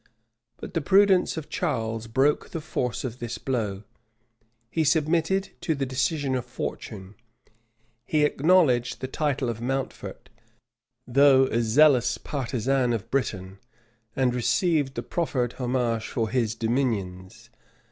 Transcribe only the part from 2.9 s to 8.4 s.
of this blow: he submitted to the decision of fortune: he